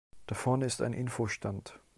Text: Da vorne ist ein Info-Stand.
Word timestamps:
Da 0.25 0.33
vorne 0.33 0.65
ist 0.65 0.81
ein 0.81 0.93
Info-Stand. 0.93 1.79